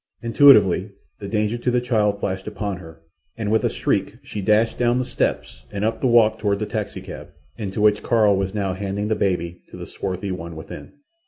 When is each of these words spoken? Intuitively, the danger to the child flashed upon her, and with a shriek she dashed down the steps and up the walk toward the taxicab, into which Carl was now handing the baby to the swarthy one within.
Intuitively, 0.23 0.89
the 1.19 1.27
danger 1.27 1.59
to 1.59 1.69
the 1.69 1.79
child 1.79 2.19
flashed 2.19 2.47
upon 2.47 2.77
her, 2.77 3.03
and 3.37 3.51
with 3.51 3.63
a 3.63 3.69
shriek 3.69 4.17
she 4.23 4.41
dashed 4.41 4.79
down 4.79 4.97
the 4.97 5.05
steps 5.05 5.63
and 5.71 5.85
up 5.85 6.01
the 6.01 6.07
walk 6.07 6.39
toward 6.39 6.57
the 6.57 6.65
taxicab, 6.65 7.29
into 7.55 7.81
which 7.81 8.01
Carl 8.01 8.35
was 8.35 8.55
now 8.55 8.73
handing 8.73 9.09
the 9.09 9.15
baby 9.15 9.61
to 9.69 9.77
the 9.77 9.85
swarthy 9.85 10.31
one 10.31 10.55
within. 10.55 10.93